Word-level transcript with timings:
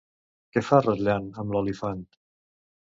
Què 0.55 0.63
fa 0.69 0.79
Rotllan 0.87 1.31
amb 1.45 1.57
l'olifant? 1.57 2.05